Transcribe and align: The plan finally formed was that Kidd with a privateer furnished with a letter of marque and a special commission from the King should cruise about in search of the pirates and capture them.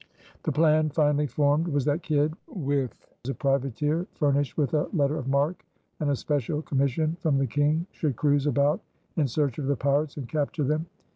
The 0.41 0.51
plan 0.51 0.89
finally 0.89 1.27
formed 1.27 1.67
was 1.67 1.85
that 1.85 2.01
Kidd 2.01 2.33
with 2.47 3.05
a 3.29 3.35
privateer 3.35 4.07
furnished 4.15 4.57
with 4.57 4.73
a 4.73 4.87
letter 4.93 5.15
of 5.19 5.27
marque 5.27 5.63
and 5.99 6.09
a 6.09 6.15
special 6.15 6.63
commission 6.63 7.17
from 7.19 7.37
the 7.37 7.45
King 7.45 7.85
should 7.91 8.15
cruise 8.15 8.47
about 8.47 8.81
in 9.15 9.27
search 9.27 9.59
of 9.59 9.67
the 9.67 9.75
pirates 9.75 10.17
and 10.17 10.27
capture 10.27 10.63
them. 10.63 10.87